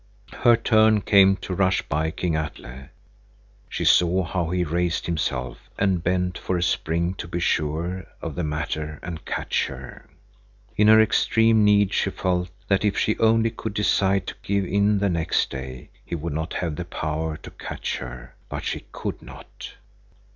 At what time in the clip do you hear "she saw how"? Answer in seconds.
3.69-4.49